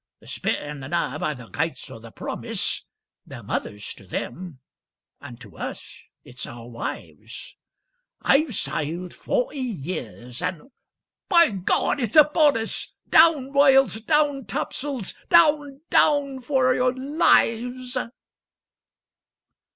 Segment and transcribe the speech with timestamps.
[0.19, 2.85] 'The Spit and the Nab are the gates of the promise,
[3.23, 7.55] Their mothers to them—and to us it's our wives.
[8.19, 12.91] I've sailed forty years, and—By God it's upon us!
[13.09, 17.95] Down royals, Down top'sles, down, down, for your lives!